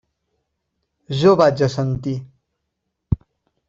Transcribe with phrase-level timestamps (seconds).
[1.19, 2.17] Jo vaig assentir.